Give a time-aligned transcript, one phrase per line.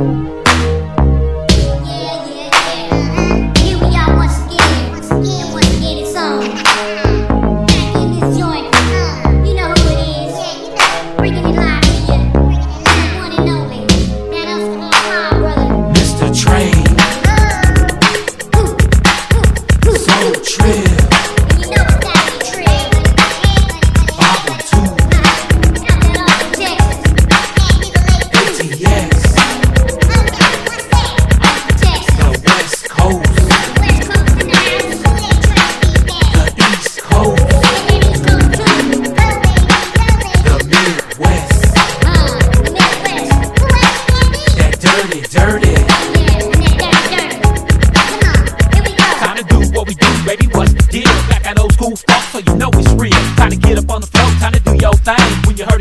[0.00, 0.39] Música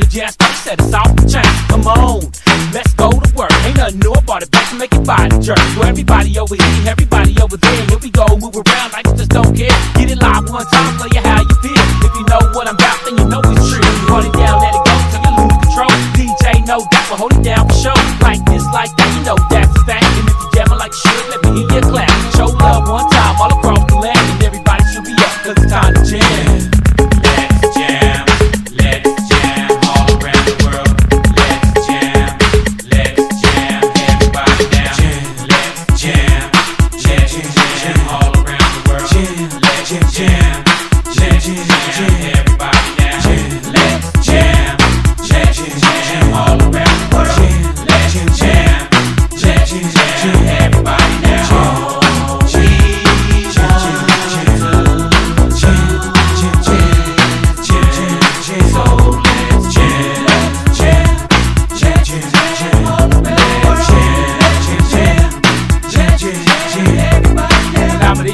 [0.10, 1.46] jazz said it's off the chain.
[1.70, 2.26] Come on,
[2.74, 3.54] let's go to work.
[3.64, 5.62] Ain't nothing new about it, back make your body jerk.
[5.78, 9.30] So everybody over here, everybody over there, here we go, move around like you just
[9.30, 9.74] don't care.
[9.96, 11.86] Get it live one time, tell you how you feel.
[12.02, 13.86] If you know what I'm about, then you know it's true.
[14.10, 15.94] Run it down, let it go till you lose control.
[16.18, 17.98] DJ, no doubt, will hold it down for show.
[18.26, 20.10] Like this, like that, you know that's a fact.
[20.18, 22.10] And if you jamming like shit, let me hear your clap.
[22.34, 25.70] Show love one time all across the land, and everybody should be up 'cause it's
[25.70, 26.79] time to jam.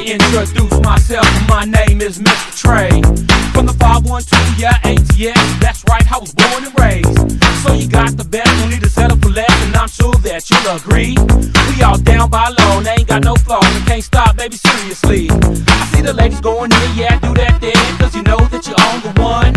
[0.05, 1.27] introduce myself.
[1.49, 2.57] My name is Mr.
[2.57, 3.01] Trey.
[3.53, 5.59] From the 512, yeah, ATX.
[5.59, 7.41] That's right, I was born and raised.
[7.63, 10.49] So you got the best, no need to settle for less, and I'm sure that
[10.49, 11.15] you'll agree.
[11.69, 15.29] We all down by law, ain't got no flaws, and can't stop, baby, seriously.
[15.31, 18.79] I see the ladies going in, yeah, do that thing, cause you know that you're
[18.91, 19.53] on the one.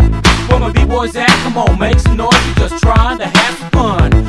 [0.49, 3.69] Where my B-boys at, come on, make some noise, we're just trying to have some
[3.69, 4.28] fun.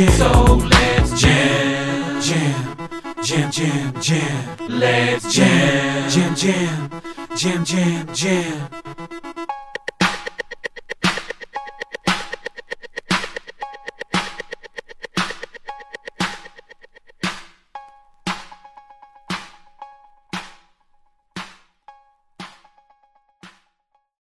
[0.00, 2.76] So let's jam, jam,
[3.22, 4.56] jam, jam, jam.
[4.68, 6.90] Let's jam, jam, jam,
[7.36, 8.79] jam, jam, jam.